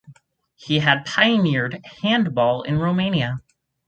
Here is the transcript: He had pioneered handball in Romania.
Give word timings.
He 0.55 0.79
had 0.79 1.05
pioneered 1.05 1.85
handball 2.01 2.63
in 2.63 2.79
Romania. 2.79 3.39